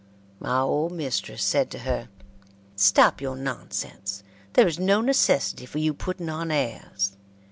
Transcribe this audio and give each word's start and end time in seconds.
My 0.39 0.59
old 0.61 0.91
mistress 0.93 1.43
said 1.43 1.69
to 1.69 1.77
her: 1.81 2.09
"Stop 2.75 3.21
your 3.21 3.35
nonsense; 3.35 4.23
there 4.53 4.65
is 4.67 4.79
no 4.79 4.99
necessity 4.99 5.67
for 5.67 5.77
you 5.77 5.93
putting 5.93 6.27
on 6.27 6.49
airs. 6.49 7.15